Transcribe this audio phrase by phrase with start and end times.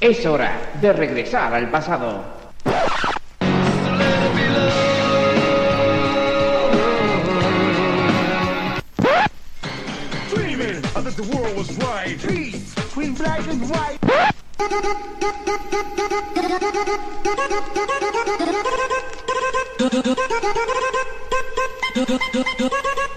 [0.00, 2.24] Es hora de regresar al pasado.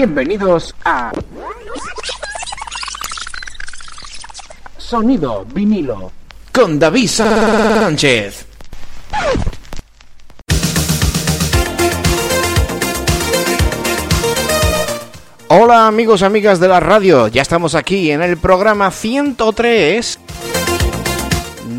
[0.00, 1.12] Bienvenidos a
[4.78, 6.10] Sonido vinilo
[6.54, 8.46] con David Sánchez.
[15.48, 20.18] Hola amigos amigas de la radio, ya estamos aquí en el programa 103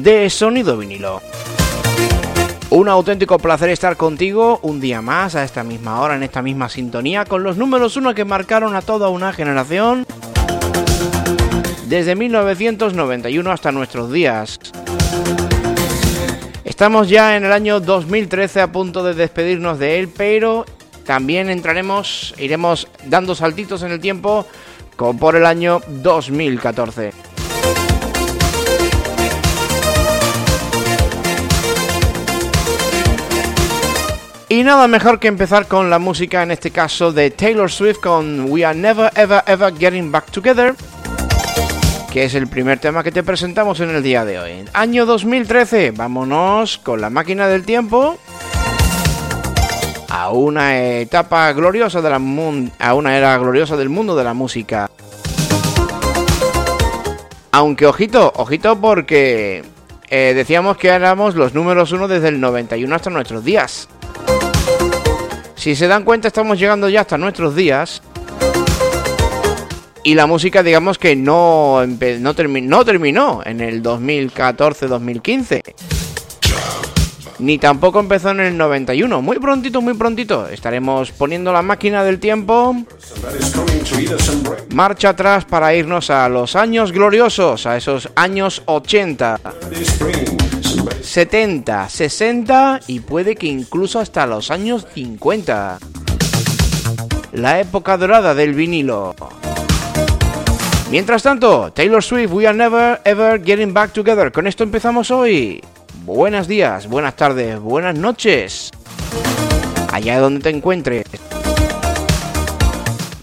[0.04, 1.24] de Sonido vinilo.
[2.72, 6.70] Un auténtico placer estar contigo un día más a esta misma hora, en esta misma
[6.70, 10.06] sintonía, con los números uno que marcaron a toda una generación
[11.88, 14.58] desde 1991 hasta nuestros días.
[16.64, 20.66] Estamos ya en el año 2013 a punto de despedirnos de él, pero
[21.06, 24.48] también entraremos, iremos dando saltitos en el tiempo
[25.20, 27.31] por el año 2014.
[34.52, 38.52] Y nada mejor que empezar con la música, en este caso de Taylor Swift con
[38.52, 40.76] We Are Never Ever Ever Getting Back Together,
[42.12, 44.66] que es el primer tema que te presentamos en el día de hoy.
[44.74, 48.18] Año 2013, vámonos con la máquina del tiempo
[50.10, 52.20] a una etapa gloriosa de la
[52.80, 54.92] a una era gloriosa del mundo de la música.
[57.54, 59.64] Aunque ojito, ojito porque
[60.10, 63.88] eh, decíamos que éramos los números uno desde el 91 hasta nuestros días.
[65.62, 68.02] Si se dan cuenta, estamos llegando ya hasta nuestros días.
[70.04, 76.01] Y la música, digamos que no, no, no terminó en el 2014-2015.
[77.42, 79.20] Ni tampoco empezó en el 91.
[79.24, 80.48] Muy prontito, muy prontito.
[80.48, 82.76] Estaremos poniendo la máquina del tiempo.
[84.70, 89.40] Marcha atrás para irnos a los años gloriosos, a esos años 80.
[91.02, 95.80] 70, 60 y puede que incluso hasta los años 50.
[97.34, 99.16] La época dorada del vinilo.
[100.92, 104.32] Mientras tanto, Taylor Swift, We Are Never Ever Getting Back Together.
[104.32, 105.60] Con esto empezamos hoy.
[106.04, 108.72] Buenos días, buenas tardes, buenas noches.
[109.92, 111.06] Allá donde te encuentres.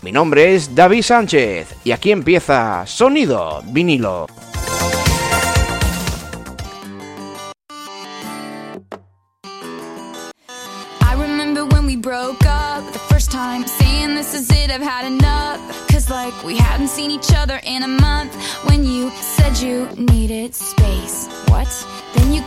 [0.03, 4.27] Mi nombre es David Sánchez y aquí empieza Sonido Vinilo.
[12.01, 15.59] broke up the first time saying this is it i've had enough
[15.89, 18.33] cause like we hadn't seen each other in a month
[18.67, 21.67] when you said you needed space what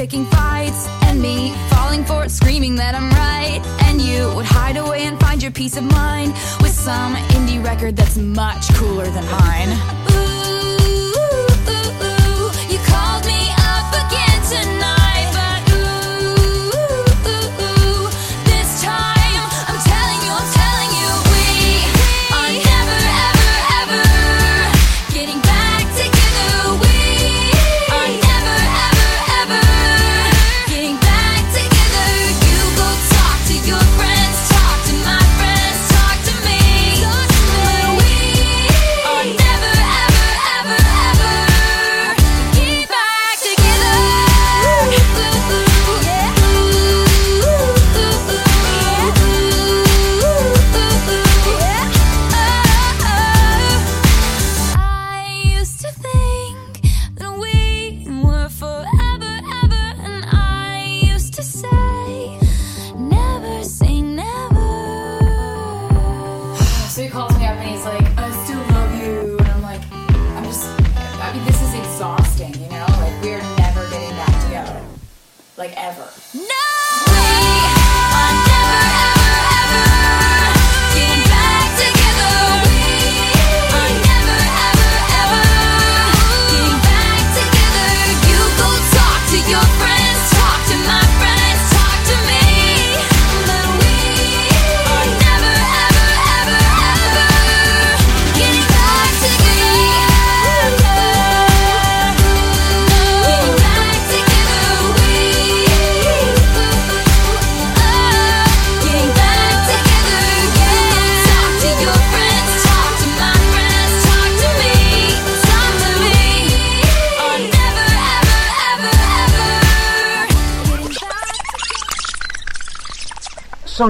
[0.00, 3.60] Picking fights and me falling for it, screaming that I'm right.
[3.84, 6.32] And you would hide away and find your peace of mind
[6.62, 10.00] with some indie record that's much cooler than mine.
[10.08, 10.29] like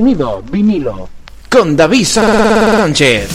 [0.00, 1.10] Sonido vinilo.
[1.50, 3.28] Con David Sánchez.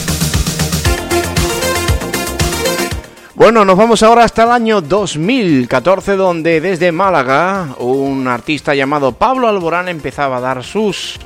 [3.36, 9.48] Bueno, nos vamos ahora hasta el año 2014, donde desde Málaga un artista llamado Pablo
[9.48, 11.20] Alborán empezaba a dar sus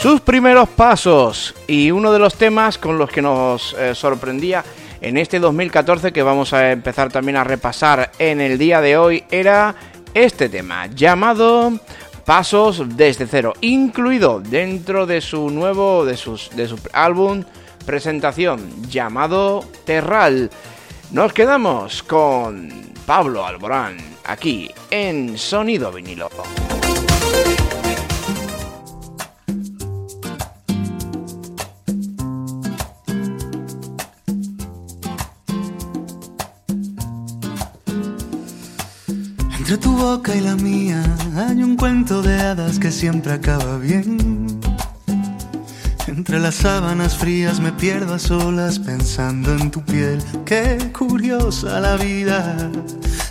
[0.00, 4.62] sus primeros pasos y uno de los temas con los que nos eh, sorprendía
[5.00, 9.24] en este 2014 que vamos a empezar también a repasar en el día de hoy
[9.32, 9.74] era
[10.14, 11.72] este tema llamado
[12.24, 17.44] pasos desde cero, incluido dentro de su nuevo, de, sus, de su álbum
[17.84, 20.50] presentación llamado Terral.
[21.10, 26.30] Nos quedamos con Pablo Alborán aquí en Sonido Vinilo.
[39.62, 41.00] Entre tu boca y la mía
[41.36, 44.60] hay un cuento de hadas que siempre acaba bien.
[46.08, 50.20] Entre las sábanas frías me pierdo a solas pensando en tu piel.
[50.44, 52.72] Qué curiosa la vida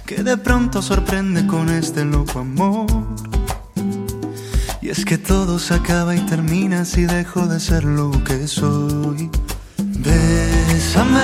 [0.06, 2.88] que de pronto sorprende con este loco amor.
[4.82, 9.30] Y es que todo se acaba y termina si dejo de ser lo que soy.
[9.78, 11.20] Bésame,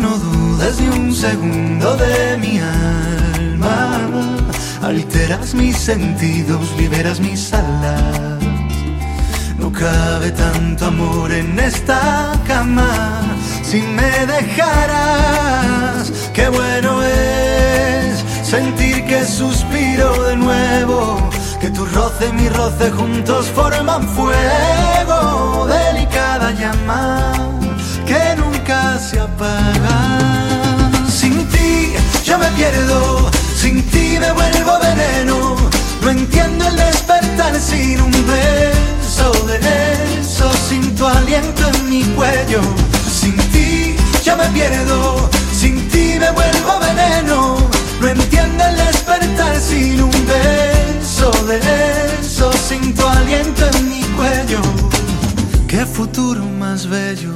[0.00, 3.15] no dudes ni un segundo de mi alma.
[4.86, 8.38] Alteras mis sentidos, liberas mis alas.
[9.58, 13.20] No cabe tanto amor en esta cama
[13.64, 16.12] si me dejaras.
[16.32, 21.30] Qué bueno es sentir que suspiro de nuevo,
[21.60, 27.32] que tu roce y mi roce juntos forman fuego, delicada llama
[28.06, 29.98] que nunca se apaga.
[31.08, 31.92] Sin ti
[32.24, 33.28] yo me pierdo,
[33.66, 35.56] sin ti me vuelvo veneno.
[36.02, 39.58] No entiendo el despertar sin un beso de
[40.20, 42.60] eso, sin tu aliento en mi cuello.
[43.20, 47.56] Sin ti yo me pierdo, sin ti me vuelvo veneno.
[48.00, 51.58] No entiendo el despertar sin un beso de
[52.20, 54.62] eso, sin tu aliento en mi cuello.
[55.66, 57.34] Qué futuro más bello,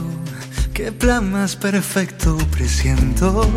[0.73, 3.51] qué plan más perfecto presiento.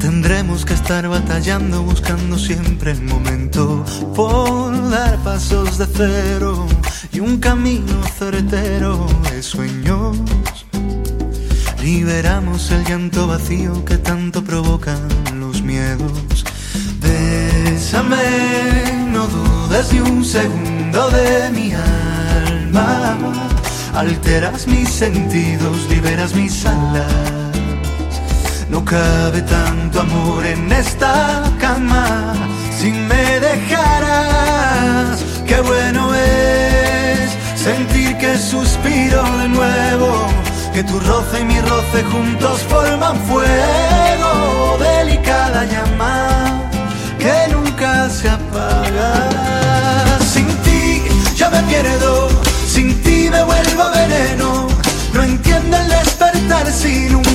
[0.00, 6.66] Tendremos que estar batallando, buscando siempre el momento por dar pasos de cero
[7.12, 10.16] y un camino certero de sueños.
[11.82, 15.00] Liberamos el llanto vacío que tanto provocan
[15.38, 16.44] los miedos.
[17.00, 23.16] Bésame, no dudes ni un segundo de mi alma.
[23.94, 27.37] Alteras mis sentidos, liberas mis alas.
[28.70, 32.34] No cabe tanto amor en esta cama
[32.78, 35.24] si me dejaras.
[35.46, 40.26] Qué bueno es sentir que suspiro de nuevo,
[40.74, 46.68] que tu roce y mi roce juntos forman fuego, delicada llama
[47.18, 49.28] que nunca se apaga.
[50.20, 51.02] Sin ti
[51.36, 52.28] yo me pierdo,
[52.66, 54.68] sin ti me vuelvo veneno.
[55.14, 57.27] No entiendo el despertar sin un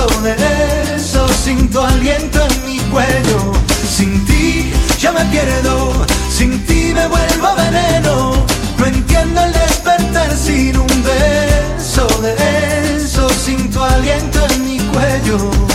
[0.00, 3.52] de eso, sin tu aliento en mi cuello.
[3.88, 8.32] Sin ti yo me pierdo, sin ti me vuelvo veneno.
[8.78, 15.71] No entiendo el despertar sin un beso de eso, sin tu aliento en mi cuello.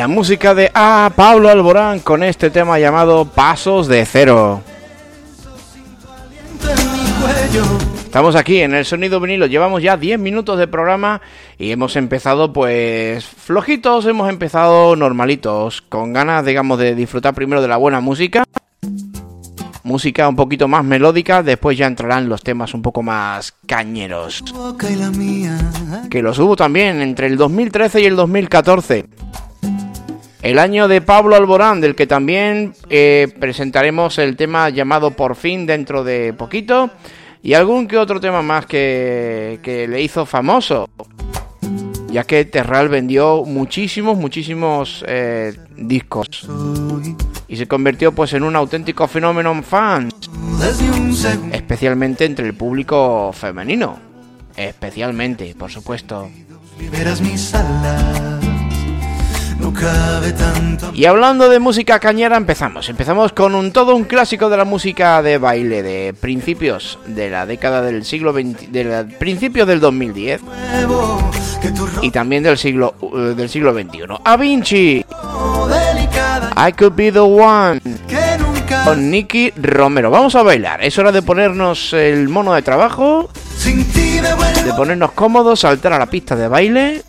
[0.00, 1.12] La música de A.
[1.14, 4.62] Pablo Alborán con este tema llamado Pasos de Cero.
[8.02, 11.20] Estamos aquí en el sonido vinilo, llevamos ya 10 minutos de programa
[11.58, 17.68] y hemos empezado pues flojitos, hemos empezado normalitos, con ganas digamos de disfrutar primero de
[17.68, 18.44] la buena música
[19.82, 24.42] música un poquito más melódica, después ya entrarán los temas un poco más cañeros.
[26.08, 29.06] Que los hubo también entre el 2013 y el 2014.
[30.42, 35.66] El año de Pablo Alborán, del que también eh, presentaremos el tema llamado Por fin
[35.66, 36.90] dentro de poquito.
[37.42, 40.88] Y algún que otro tema más que, que le hizo famoso.
[42.08, 46.48] Ya que Terral vendió muchísimos, muchísimos eh, discos
[47.50, 50.08] y se convirtió pues en un auténtico fenómeno fan,
[51.52, 53.98] especialmente entre el público femenino,
[54.56, 56.30] especialmente, por supuesto.
[60.92, 62.88] Y hablando de música cañera, empezamos.
[62.88, 67.46] Empezamos con un todo un clásico de la música de baile de principios de la
[67.46, 70.42] década del siglo XX, de principios del 2010
[72.02, 74.00] y también del siglo uh, del siglo XXI.
[74.24, 75.04] A Vinci.
[76.56, 77.80] I could be the one.
[78.84, 80.10] Con Nicky Romero.
[80.10, 80.82] Vamos a bailar.
[80.84, 83.30] Es hora de ponernos el mono de trabajo.
[84.64, 87.02] De ponernos cómodos, saltar a la pista de baile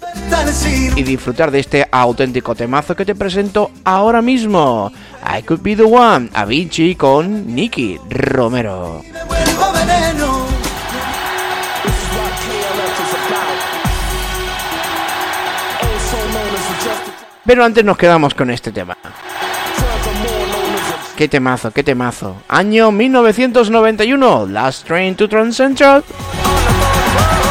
[0.96, 4.92] y disfrutar de este auténtico temazo que te presento ahora mismo.
[5.26, 9.02] I Could Be The One, Avicii con Nicky Romero.
[17.46, 18.98] Pero antes nos quedamos con este tema.
[21.18, 22.38] Qué temazo, qué temazo.
[22.48, 26.04] Año 1991, Last Train to Transcentral.
[27.14, 27.51] Whoa.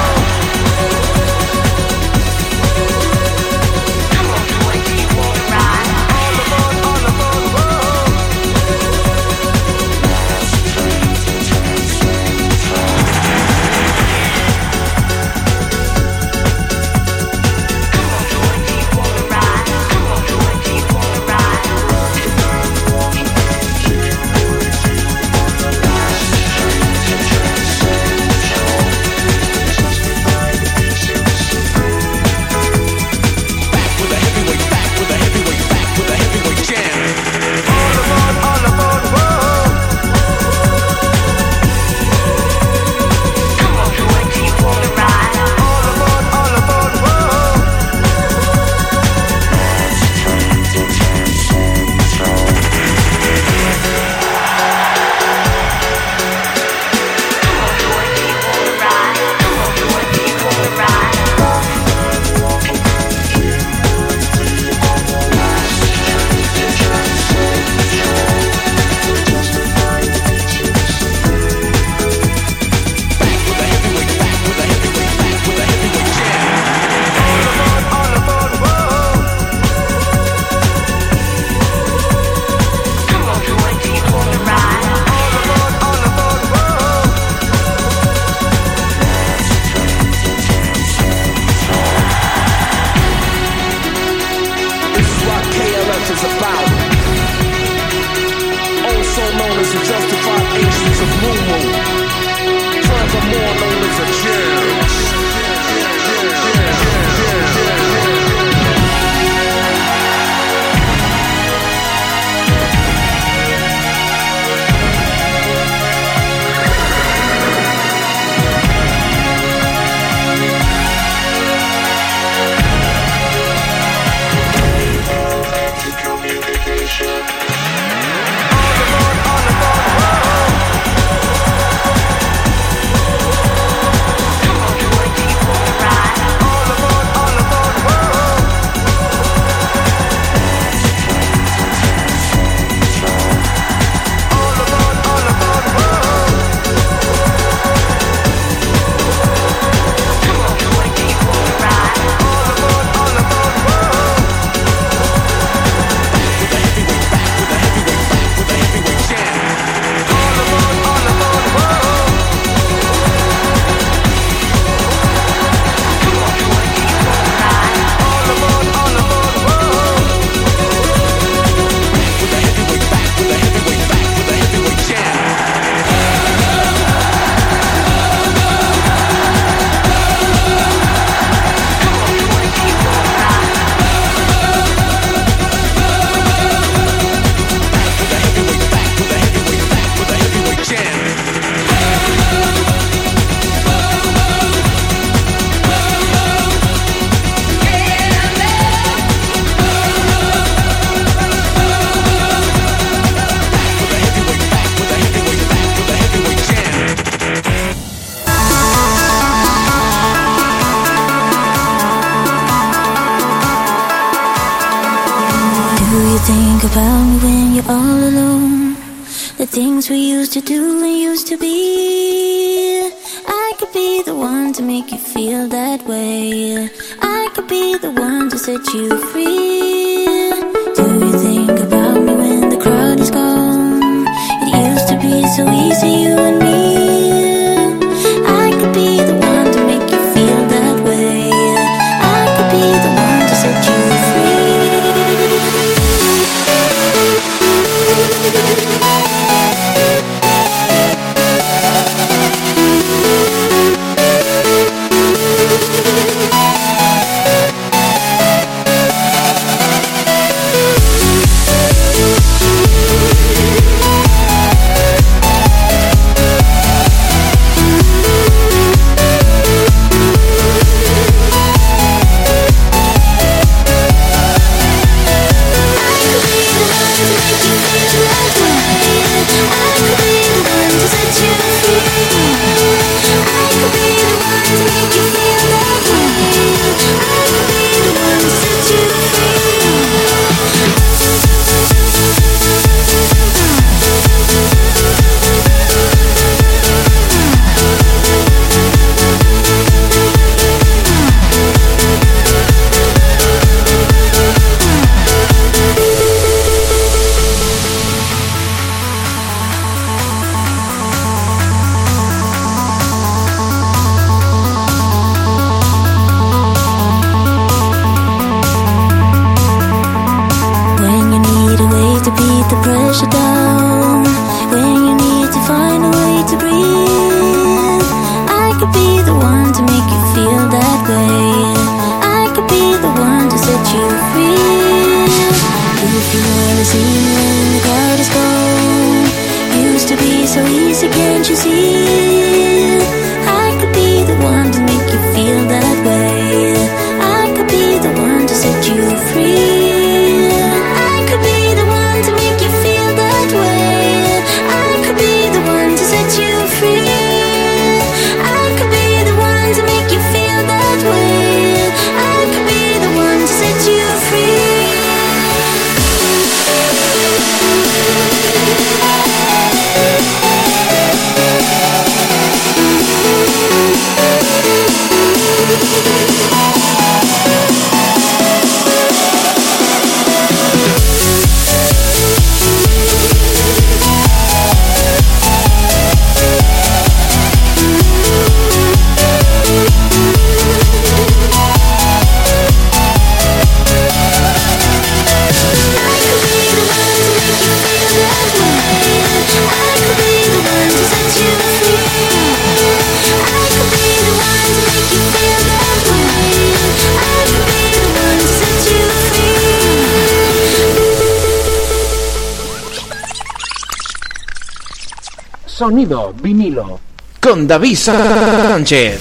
[415.61, 416.81] Sonido vinilo.
[417.21, 418.99] Con David Sánchez.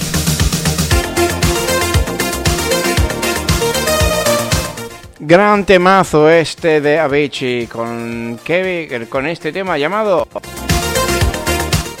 [5.20, 10.28] Gran temazo este de Avicii con Kevin, con este tema llamado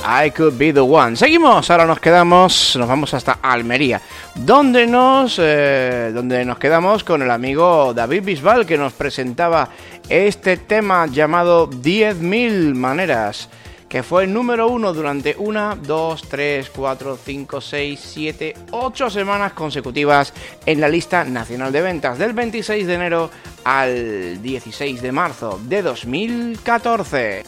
[0.04, 1.16] I Could Be the One.
[1.16, 4.02] Seguimos, ahora nos quedamos, nos vamos hasta Almería,
[4.34, 9.70] donde nos, eh, donde nos quedamos con el amigo David Bisbal que nos presentaba
[10.06, 13.48] este tema llamado 10.000 maneras
[13.90, 19.52] que fue el número uno durante una, dos, tres, cuatro, cinco, seis, siete, ocho semanas
[19.52, 20.32] consecutivas
[20.64, 23.30] en la lista nacional de ventas del 26 de enero
[23.64, 27.42] al 16 de marzo de 2014.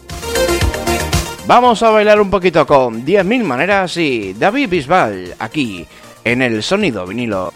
[1.46, 5.86] Vamos a bailar un poquito con 10.000 maneras y David Bisbal aquí
[6.24, 7.52] en el sonido vinilo.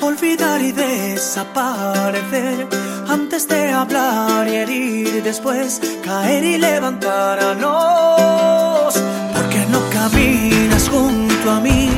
[0.00, 2.68] Olvidar y desaparecer,
[3.08, 8.94] antes de hablar y herir, después caer y levantarnos,
[9.34, 11.90] porque no caminas junto a mí,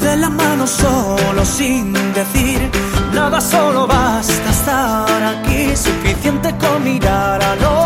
[0.00, 2.70] de la mano solo sin decir
[3.12, 7.81] nada, solo basta estar aquí, suficiente con mirar a los,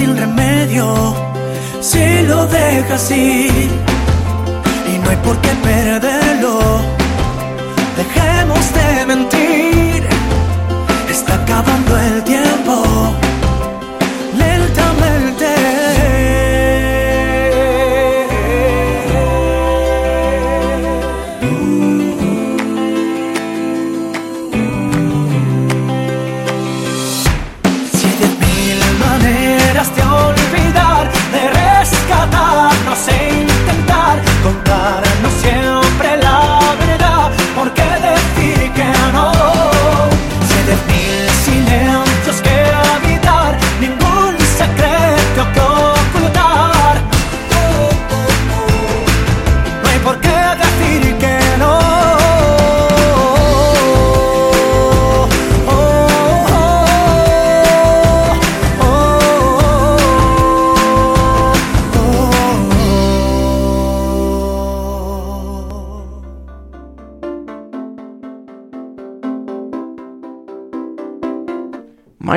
[0.00, 1.14] sin remedio
[1.80, 3.70] si lo dejas ir.
[4.90, 6.54] Y no hay por qué perderlo.
[8.00, 10.00] Dejemos de mentir.
[11.10, 12.74] Está acabando el tiempo.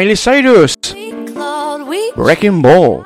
[0.04, 0.76] Miley Cyrus,
[2.18, 3.06] Wrecking Ball.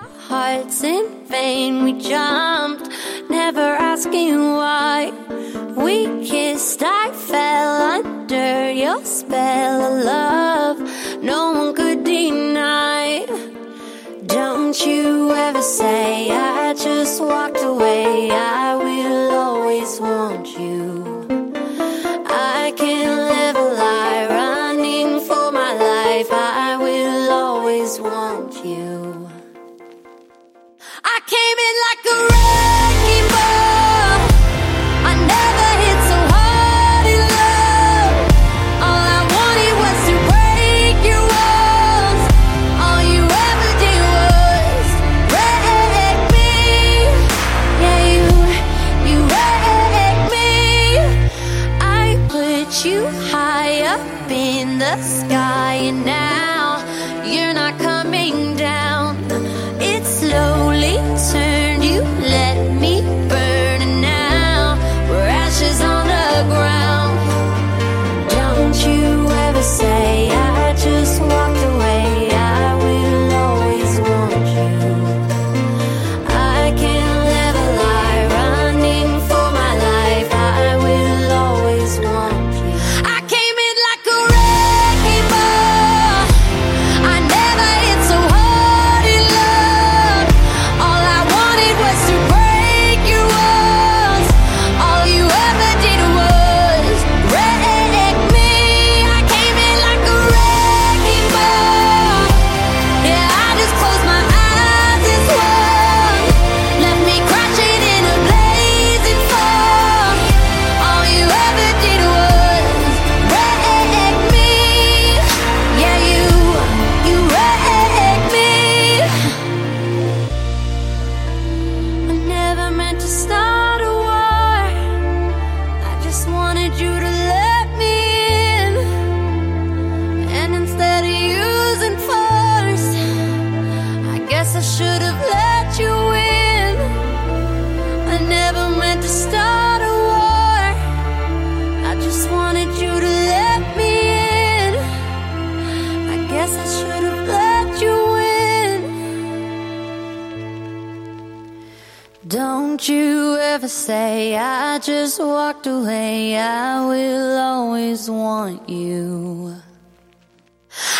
[153.68, 156.38] never say I just walked away.
[156.38, 159.56] I will always want you.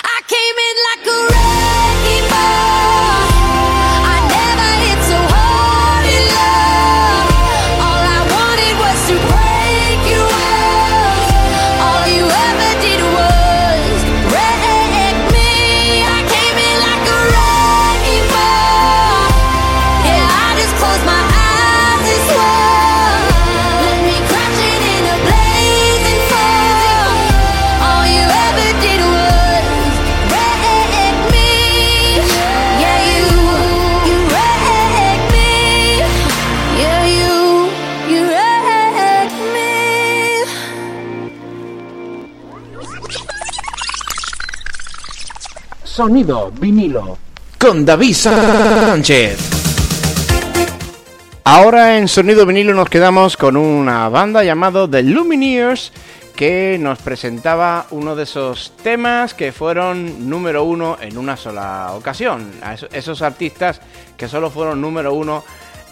[0.04, 3.17] I came in like a wrecking ball.
[45.98, 47.18] Sonido vinilo.
[47.60, 49.40] Con David Sánchez.
[51.44, 55.92] Ahora en Sonido vinilo nos quedamos con una banda llamado The Lumineers
[56.36, 62.52] que nos presentaba uno de esos temas que fueron número uno en una sola ocasión.
[62.92, 63.82] esos artistas
[64.16, 65.44] que solo fueron número uno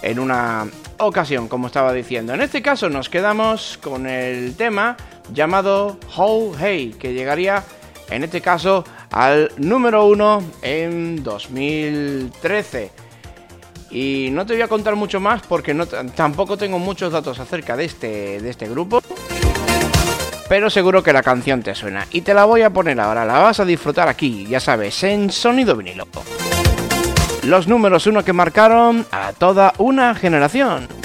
[0.04, 0.68] en una
[1.00, 2.32] ocasión, como estaba diciendo.
[2.36, 4.98] En este caso nos quedamos con el tema
[5.34, 7.64] llamado How Hey, que llegaría
[8.12, 8.86] en este caso
[9.16, 12.92] al número uno en 2013.
[13.90, 17.78] Y no te voy a contar mucho más porque no, tampoco tengo muchos datos acerca
[17.78, 19.02] de este, de este grupo.
[20.50, 22.06] Pero seguro que la canción te suena.
[22.12, 25.32] Y te la voy a poner ahora, la vas a disfrutar aquí, ya sabes, en
[25.32, 26.08] sonido vinilo.
[27.44, 31.05] Los números uno que marcaron a toda una generación.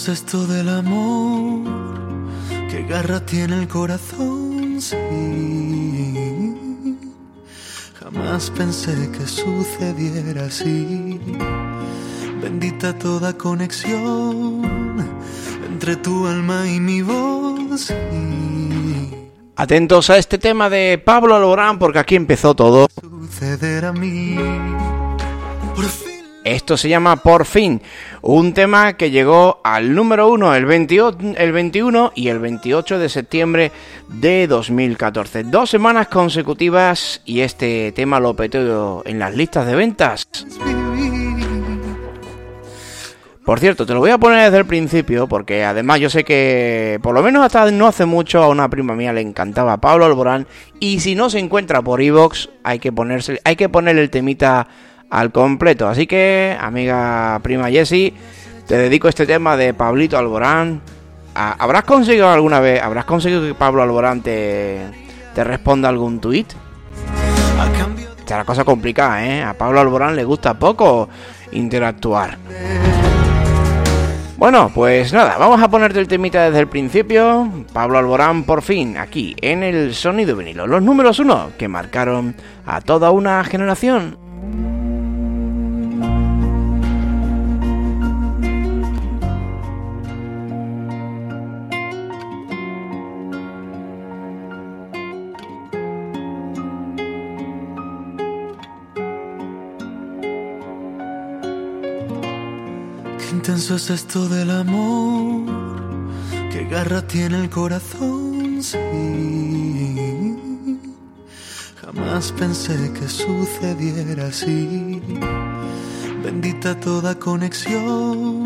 [0.00, 1.70] Es esto del amor,
[2.70, 4.96] qué garra tiene el corazón, sí.
[7.98, 11.20] Jamás pensé que sucediera así.
[12.42, 14.62] Bendita toda conexión
[15.70, 17.80] entre tu alma y mi voz.
[17.82, 17.94] sí.
[19.56, 22.88] Atentos a este tema de Pablo Alborán porque aquí empezó todo.
[23.02, 24.38] Suceder a mí.
[26.50, 27.80] Esto se llama Por fin,
[28.22, 33.08] un tema que llegó al número uno el, 28 el 21 y el 28 de
[33.08, 33.70] septiembre
[34.08, 35.44] de 2014.
[35.44, 40.26] Dos semanas consecutivas y este tema lo petó en las listas de ventas.
[43.44, 46.98] Por cierto, te lo voy a poner desde el principio porque además yo sé que
[47.00, 50.48] por lo menos hasta no hace mucho a una prima mía le encantaba Pablo Alborán
[50.80, 52.92] y si no se encuentra por iVox hay que
[53.44, 54.66] hay que ponerle el temita
[55.10, 55.88] al completo.
[55.88, 58.14] Así que, amiga prima Jessie,
[58.66, 60.80] te dedico este tema de Pablito Alborán.
[61.34, 64.86] Ah, ¿Habrás conseguido alguna vez, habrás conseguido que Pablo Alborán te,
[65.36, 66.52] responda algún tuit?
[68.18, 69.42] Está la cosa complicada, ¿eh?
[69.42, 71.08] A Pablo Alborán le gusta poco
[71.52, 72.38] interactuar.
[74.36, 77.50] Bueno, pues nada, vamos a ponerte el temita desde el principio.
[77.72, 80.66] Pablo Alborán, por fin, aquí, en el sonido vinilo.
[80.66, 84.16] Los números uno que marcaron a toda una generación.
[103.50, 105.44] Intenso es esto del amor,
[106.52, 108.78] qué garra tiene el corazón, sí.
[111.80, 115.02] Jamás pensé que sucediera así.
[116.22, 118.44] Bendita toda conexión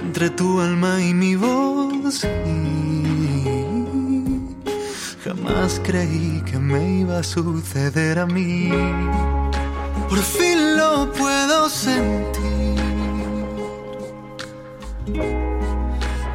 [0.00, 2.26] entre tu alma y mi voz.
[5.24, 8.68] jamás creí que me iba a suceder a mí.
[10.08, 12.51] Por fin lo puedo sentir.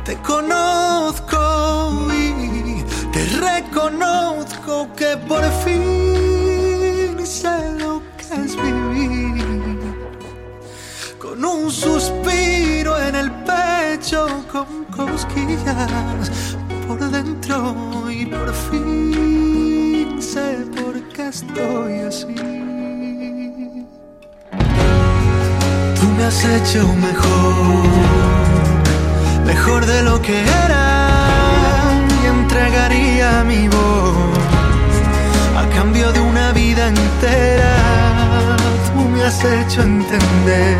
[0.04, 9.80] Te conozco y te reconozco que por fin sé lo que es vivir.
[11.18, 21.02] Con un suspiro en el pecho, con cosquillas por dentro y por fin sé por
[21.10, 22.36] qué estoy así.
[26.00, 28.37] Tú me has hecho mejor,
[29.48, 30.86] mejor de lo que era
[32.22, 34.38] y entregaría mi voz
[35.62, 37.76] a cambio de una vida entera.
[38.94, 40.78] Tú me has hecho entender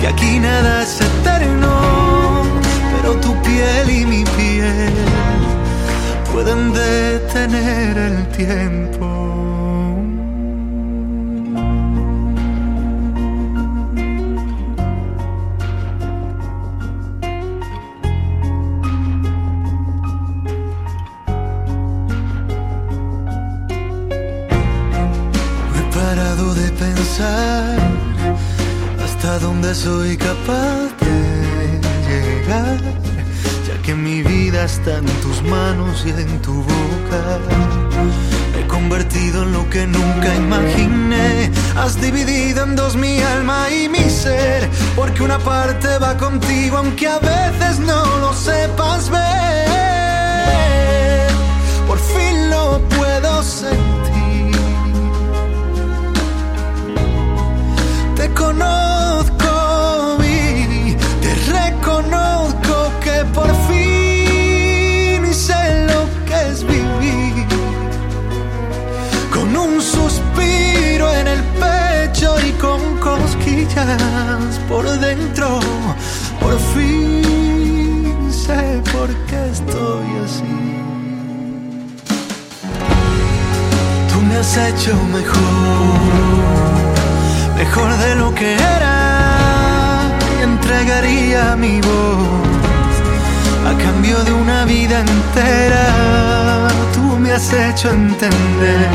[0.00, 1.74] que aquí nada es eterno
[2.94, 4.94] pero tu piel y mi piel
[6.32, 9.23] pueden detener el tiempo.
[29.74, 30.92] Soy capaz
[33.66, 37.40] ya que mi vida está en tus manos y en tu boca.
[38.52, 41.50] Me he convertido en lo que nunca imaginé.
[41.76, 47.08] Has dividido en dos mi alma y mi ser, porque una parte va contigo aunque
[47.08, 49.66] a veces no lo sepas ver.
[51.88, 54.56] Por fin lo puedo sentir.
[58.16, 58.93] Te conozco
[63.34, 67.46] por fin sé lo que es vivir.
[69.32, 75.60] Con un suspiro en el pecho y con cosquillas por dentro,
[76.40, 80.60] por fin sé por qué estoy así.
[84.10, 86.00] Tú me has hecho mejor,
[87.56, 89.04] mejor de lo que era
[90.42, 92.43] entregaría mi voz
[93.84, 95.86] cambio de una vida entera.
[96.94, 98.88] Tú me has hecho entender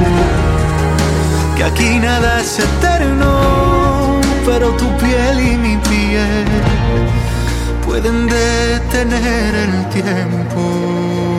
[1.55, 6.47] que aquí nada es eterno, pero tu piel y mi piel
[7.85, 11.38] pueden detener el tiempo.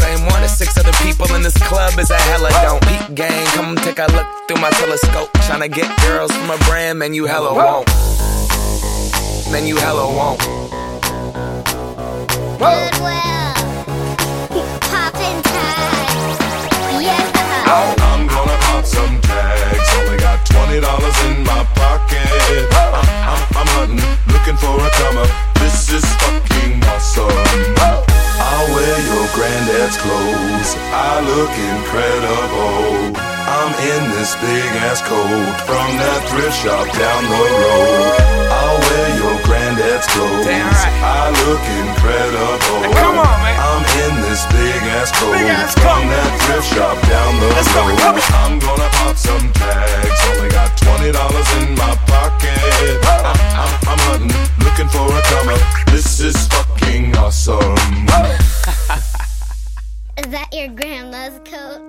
[0.00, 2.82] same one as six other people in this club is a hella don't.
[2.86, 5.30] Peak gang, come take a look through my telescope.
[5.46, 7.88] Tryna get girls from a brand, man, you hella won't.
[9.50, 10.40] Man, you hella won't.
[12.58, 13.52] Goodwill.
[14.88, 16.38] Poppin' tags.
[17.02, 17.32] Yeah.
[17.34, 17.94] Uh-huh.
[17.98, 18.11] I'm oh.
[35.12, 38.16] Coat from that thrift shop down the road.
[38.48, 40.44] I'll wear your granddad's clothes.
[40.48, 40.96] Damn right.
[41.04, 42.80] I look incredible.
[42.96, 43.56] come on, man.
[43.60, 46.12] I'm in this big ass coat Big ass from coat.
[46.12, 47.96] that thrift shop down the Let's road.
[48.00, 48.24] come on.
[48.40, 50.20] I'm gonna pop some tags.
[50.32, 52.56] Only got twenty dollars in my pocket.
[53.04, 54.32] I'm, I'm, I'm hunting,
[54.64, 55.60] looking for a come up.
[55.92, 57.76] This is fucking awesome.
[60.20, 61.80] Is that your grandma's coat?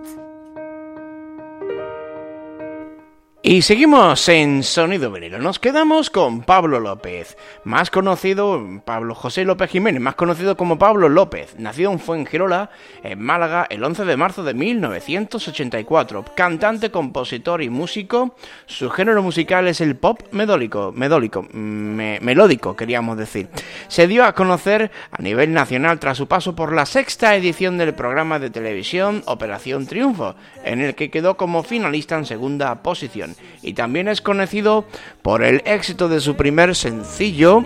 [3.45, 5.37] Y seguimos en Sonido Vinilo.
[5.37, 7.35] Nos quedamos con Pablo López,
[7.65, 11.53] más conocido, Pablo José López Jiménez, más conocido como Pablo López.
[11.57, 12.69] Nació en Fuengirola,
[13.03, 16.23] en Málaga, el 11 de marzo de 1984.
[16.37, 18.33] Cantante, compositor y músico.
[18.65, 23.49] Su género musical es el pop medólico, medólico, me- melódico, queríamos decir.
[23.89, 27.93] Se dio a conocer a nivel nacional tras su paso por la sexta edición del
[27.93, 33.32] programa de televisión Operación Triunfo, en el que quedó como finalista en segunda posición.
[33.61, 34.85] Y también es conocido
[35.21, 37.65] por el éxito de su primer sencillo,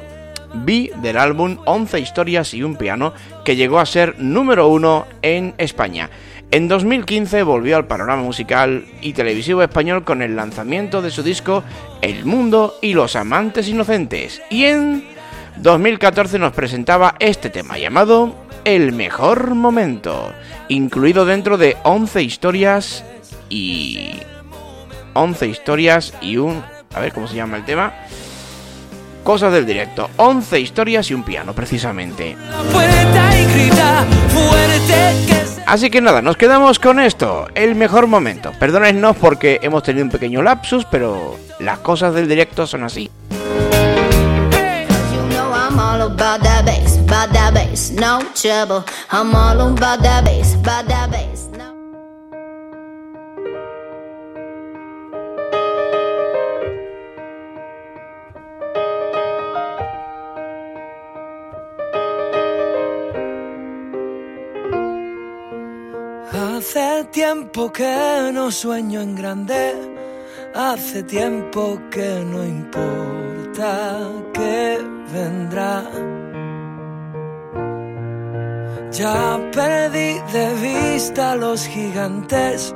[0.54, 3.14] B del álbum 11 historias y un piano,
[3.44, 6.10] que llegó a ser número uno en España.
[6.50, 11.62] En 2015 volvió al panorama musical y televisivo español con el lanzamiento de su disco
[12.02, 14.42] El Mundo y los Amantes Inocentes.
[14.50, 15.04] Y en
[15.58, 20.32] 2014 nos presentaba este tema llamado El Mejor Momento,
[20.70, 23.04] incluido dentro de 11 historias
[23.50, 24.12] y
[25.18, 26.64] 11 historias y un...
[26.94, 27.94] A ver cómo se llama el tema.
[29.24, 30.10] Cosas del directo.
[30.18, 32.38] 11 historias y un piano, precisamente.
[35.66, 37.48] Así que nada, nos quedamos con esto.
[37.54, 38.54] El mejor momento.
[38.58, 43.12] Perdónennos porque hemos tenido un pequeño lapsus, pero las cosas del directo son así.
[67.12, 69.74] Tiempo que no sueño en grande,
[70.56, 74.00] hace tiempo que no importa
[74.34, 74.80] que
[75.14, 75.84] vendrá.
[78.92, 82.74] Ya perdí de vista a los gigantes,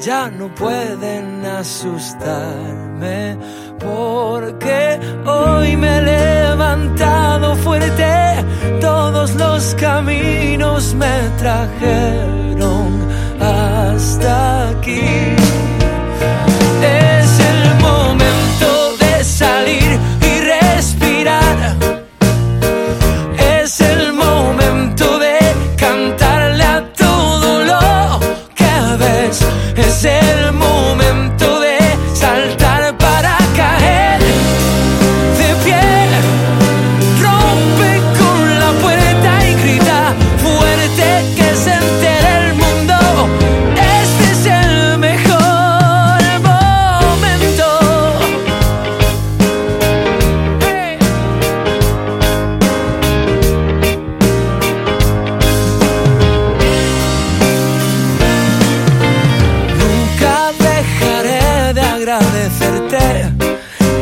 [0.00, 3.38] ya no pueden asustarme,
[3.78, 8.44] porque hoy me he levantado fuerte,
[8.80, 13.03] todos los caminos me trajeron
[13.94, 15.43] hasta aquí.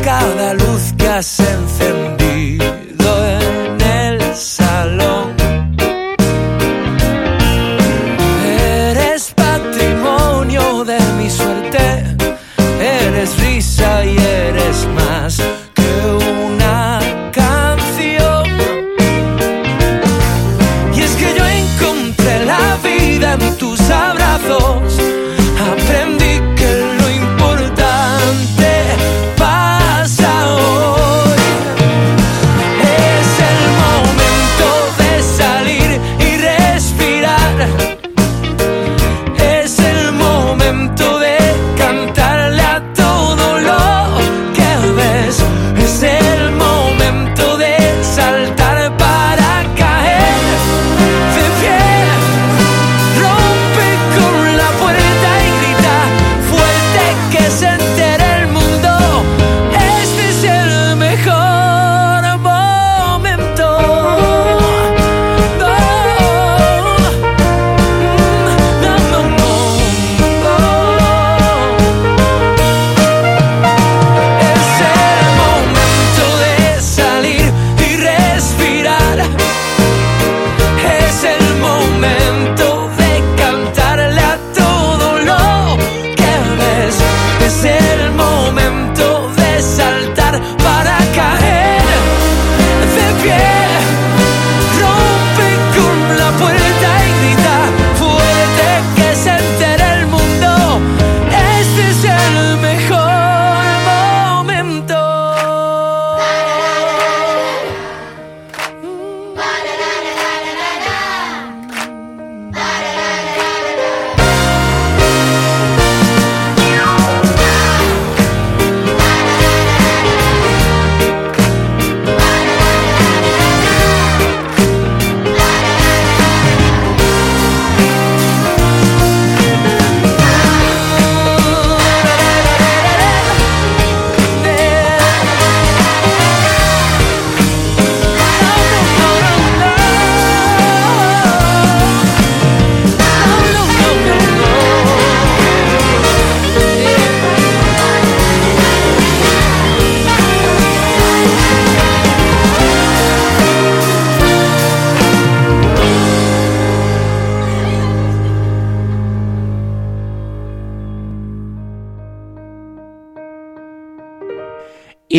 [0.03, 1.27] Cada luz que has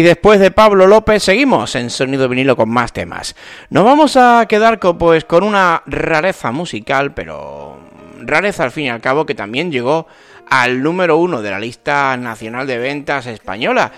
[0.03, 3.35] después de Pablo López seguimos en Sonido Vinilo con más temas.
[3.69, 7.77] Nos vamos a quedar con, pues, con una rareza musical, pero
[8.19, 10.07] rareza al fin y al cabo que también llegó
[10.49, 13.91] al número uno de la lista nacional de ventas española.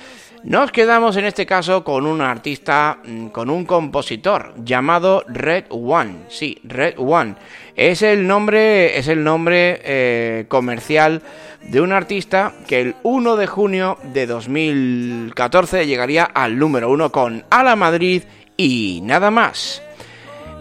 [0.45, 6.17] Nos quedamos en este caso con un artista, mm, con un compositor llamado Red One.
[6.29, 7.33] Sí, Red One.
[7.75, 11.23] Es el nombre, es el nombre eh, comercial
[11.63, 17.43] de un artista que el 1 de junio de 2014 llegaría al número uno con
[17.49, 18.21] A la Madrid
[18.55, 19.81] y nada más.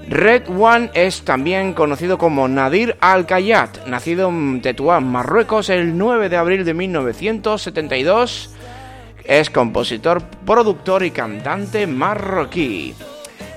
[0.08, 6.36] Red One es también conocido como Nadir Al-Kayat, nacido en Tetuán, Marruecos, el 9 de
[6.38, 8.50] abril de 1972.
[9.24, 12.94] Es compositor, productor y cantante marroquí.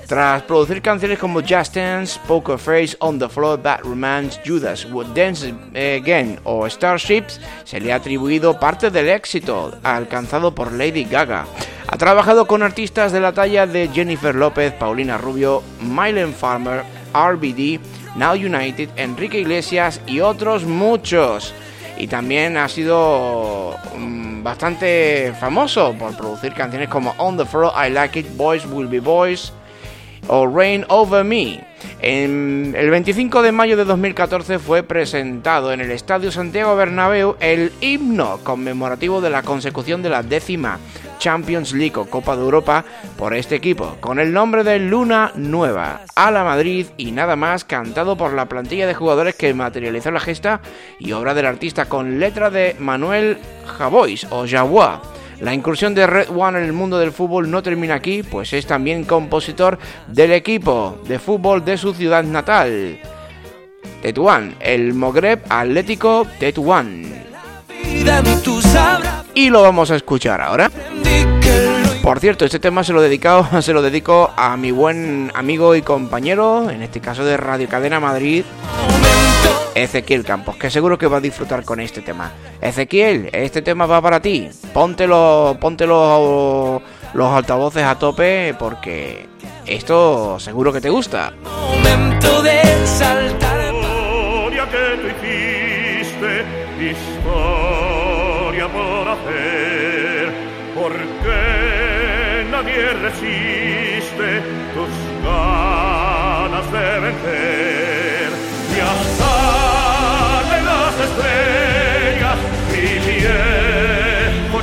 [0.06, 5.08] Tras producir canciones como Just Dance, Poker Face, On the Floor, Bad Romance, Judas, Would
[5.08, 11.44] Dance Again o Starships, se le ha atribuido parte del éxito alcanzado por Lady Gaga.
[11.86, 17.78] Ha trabajado con artistas de la talla de Jennifer López, Paulina Rubio, Mylen Farmer, RBD,
[18.16, 21.52] Now United, Enrique Iglesias y otros muchos.
[21.98, 27.90] Y también ha sido mm, bastante famoso por producir canciones como On the Floor, I
[27.90, 29.52] Like It, Boys Will Be Boys
[30.26, 31.64] o Rain Over Me.
[32.00, 37.72] En el 25 de mayo de 2014 fue presentado en el Estadio Santiago Bernabéu el
[37.80, 40.78] himno conmemorativo de la consecución de la décima
[41.18, 42.84] Champions League o Copa de Europa
[43.16, 47.64] por este equipo, con el nombre de Luna Nueva, a la Madrid y nada más,
[47.64, 50.60] cantado por la plantilla de jugadores que materializó la gesta
[50.98, 55.17] y obra del artista con letra de Manuel Javois o Javois.
[55.40, 58.66] La incursión de Red One en el mundo del fútbol no termina aquí, pues es
[58.66, 59.78] también compositor
[60.08, 62.98] del equipo de fútbol de su ciudad natal,
[64.02, 67.04] Tetuán, el Mogreb Atlético Tetuán.
[69.34, 70.70] Y lo vamos a escuchar ahora.
[72.02, 75.82] Por cierto, este tema se lo, dedicado, se lo dedico a mi buen amigo y
[75.82, 78.44] compañero, en este caso de Radio Cadena Madrid,
[79.74, 82.32] Ezequiel Campos, que seguro que va a disfrutar con este tema.
[82.60, 84.48] Ezequiel, este tema va para ti.
[84.72, 86.82] Póntelo, póntelo
[87.14, 89.28] los altavoces a tope porque
[89.66, 91.32] esto seguro que te gusta.
[91.44, 93.47] Momento de saltar.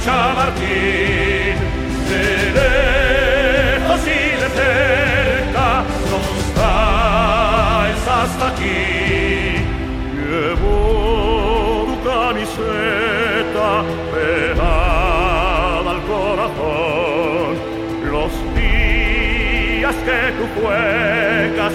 [0.06, 1.58] Chamartín,
[2.10, 2.24] de
[2.60, 5.68] lejos y de cerca,
[6.12, 8.86] nos traes hasta aquí.
[10.28, 13.70] Llevo tu camiseta
[14.14, 17.53] pegada al corazón.
[18.12, 21.74] Los días que tú juegas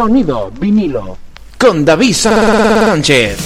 [0.00, 1.18] Sonido vinilo.
[1.58, 3.36] con David Sánchez.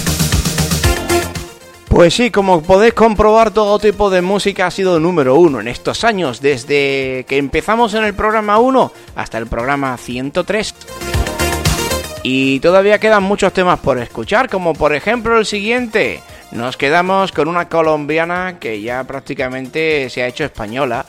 [1.89, 6.05] Pues sí, como podéis comprobar, todo tipo de música ha sido número uno en estos
[6.05, 10.73] años, desde que empezamos en el programa 1 hasta el programa 103.
[12.23, 16.21] Y todavía quedan muchos temas por escuchar, como por ejemplo el siguiente.
[16.53, 21.05] Nos quedamos con una colombiana que ya prácticamente se ha hecho española.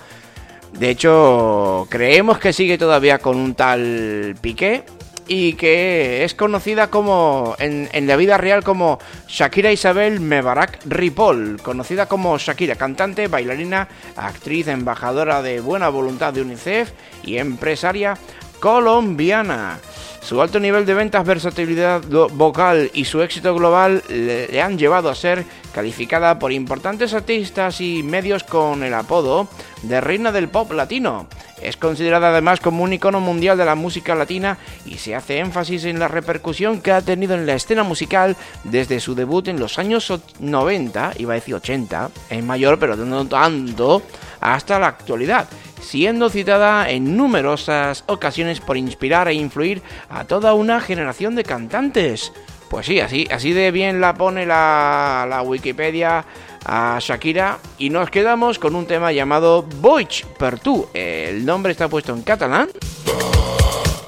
[0.72, 4.82] De hecho, creemos que sigue todavía con un tal Piqué
[5.28, 8.98] y que es conocida como en, la vida real como
[9.28, 16.42] Shakira Isabel Mebarak Ripoll, conocida como Shakira, cantante, bailarina, actriz, embajadora de buena voluntad de
[16.42, 16.92] UNICEF
[17.24, 18.16] y empresaria
[18.60, 19.78] colombiana.
[20.26, 25.14] Su alto nivel de ventas, versatilidad vocal y su éxito global le, han llevado a
[25.14, 29.46] ser calificada por importantes artistas y medios con el apodo
[29.82, 31.28] de reina del pop latino.
[31.62, 35.84] Es considerada además como un icono mundial de la música latina y se hace énfasis
[35.84, 39.78] en la repercusión que ha tenido en la escena musical desde su debut en los
[39.78, 44.02] años 90, iba a decir 80, es mayor pero no tanto,
[44.40, 45.46] hasta la actualidad
[45.87, 52.32] siendo citada en numerosas ocasiones por inspirar e influir a toda una generación de cantantes.
[52.68, 56.24] Pues sí, así, así de bien la pone la, la Wikipedia
[56.64, 60.89] a Shakira y nos quedamos con un tema llamado Boig per tu.
[60.93, 62.68] El nombre está puesto en catalán,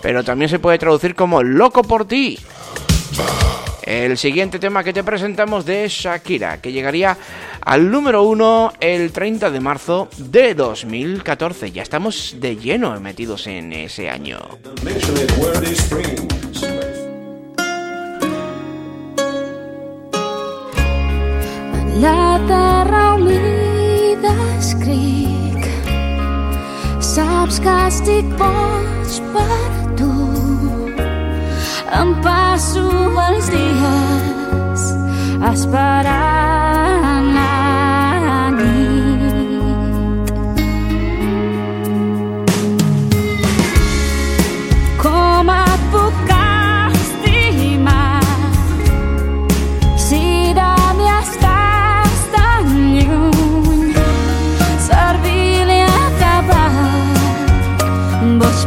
[0.02, 2.38] pero también se puede traducir como Loco por ti.
[3.82, 7.16] El siguiente tema que te presentamos de Shakira, que llegaría
[7.68, 11.70] al número uno el 30 de marzo de 2014.
[11.70, 14.38] Ya estamos de lleno metidos en ese año.
[22.00, 23.18] La terra
[35.52, 36.77] esperant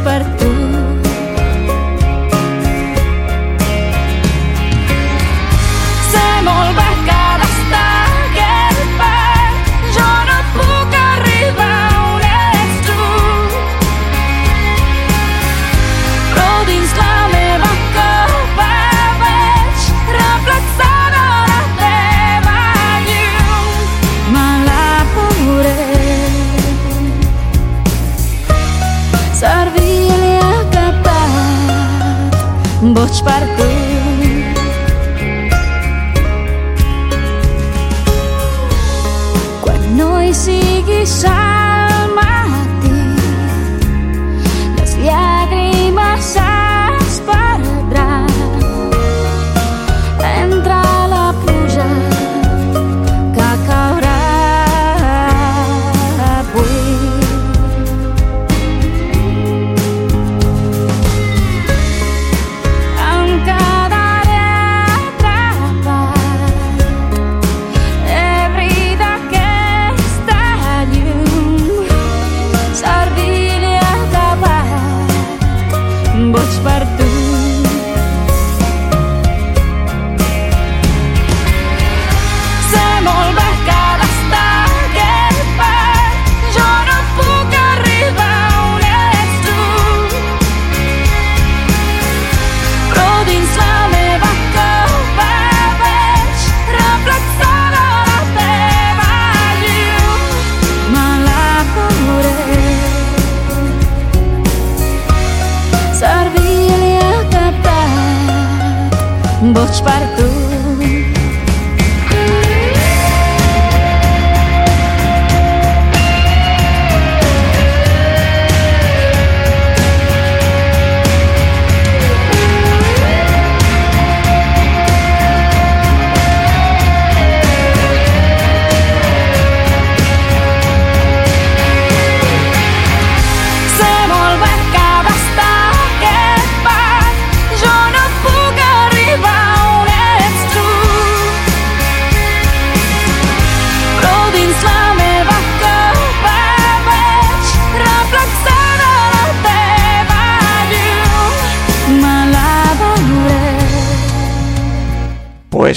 [0.02, 0.31] boig
[33.24, 33.61] boig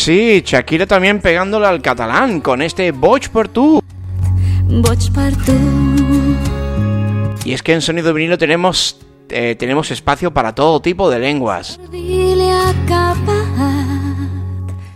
[0.06, 3.82] sí, Shakira también pegándole al catalán con este Boig per tu.
[4.64, 5.54] Boig per tu.
[7.44, 9.00] Y es que en Sonido Vinilo tenemos,
[9.30, 11.80] eh, tenemos espacio para todo tipo de lenguas.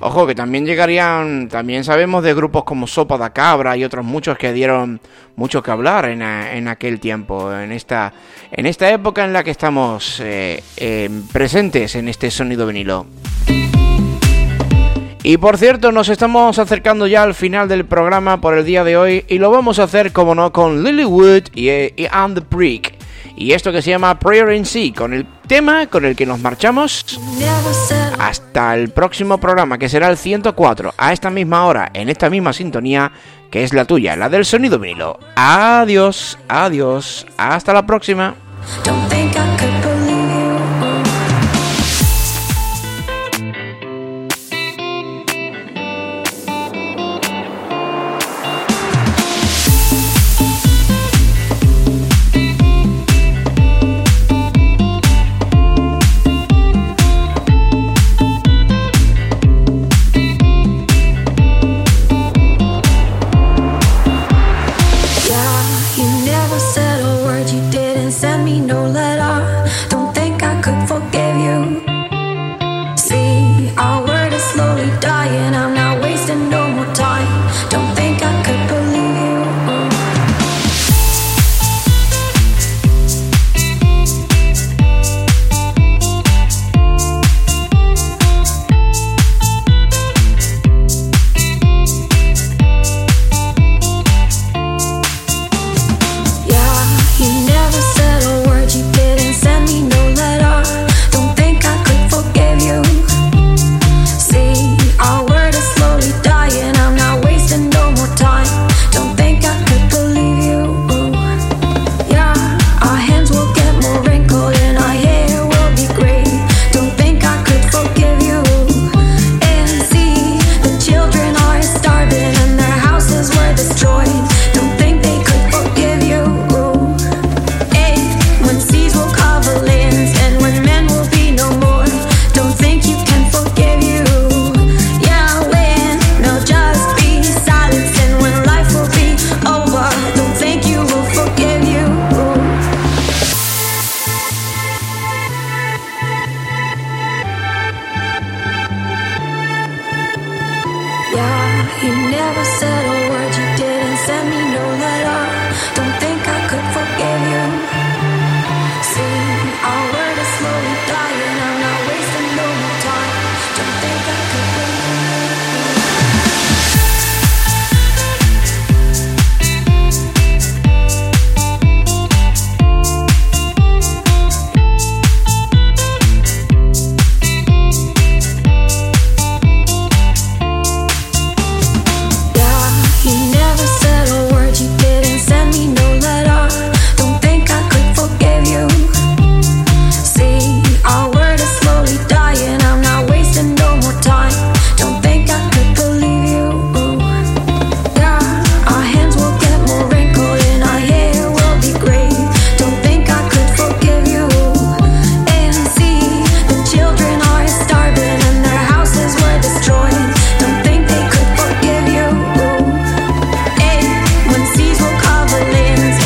[0.02, 4.38] Ojo, que también llegarían, también sabemos de grupos como Sopa da Cabra y otros muchos
[4.38, 5.02] que dieron
[5.36, 8.14] mucho que hablar en, a- en aquel tiempo, en esta,
[8.52, 13.08] en esta época en la que estamos eh, eh, presentes en este sonido vinilo.
[15.22, 18.96] Y por cierto, nos estamos acercando ya al final del programa por el día de
[18.96, 22.96] hoy y lo vamos a hacer, como no, con Lilywood y, y And the Prick.
[23.36, 26.40] Y esto que se llama Prayer in Sea, con el tema con el que nos
[26.40, 27.20] marchamos
[28.20, 32.54] hasta el próximo programa, que será el 104, a esta misma hora, en esta misma
[32.54, 33.12] sintonía,
[33.50, 35.20] que es la tuya, la del sonido vinilo.
[35.36, 38.36] Adiós, adiós, hasta la próxima.